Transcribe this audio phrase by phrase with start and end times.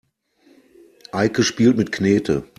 [1.11, 2.43] Eike spielt mit Knete.